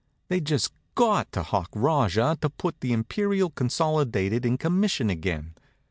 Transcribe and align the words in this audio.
They'd 0.29 0.45
just 0.45 0.73
got 0.95 1.31
to 1.33 1.43
hock 1.43 1.69
Rajah 1.75 2.39
to 2.41 2.49
put 2.49 2.79
the 2.81 2.91
Imperial 2.91 3.51
Consolidated 3.51 4.47
in 4.47 4.57
commission 4.57 5.11
again. 5.11 5.53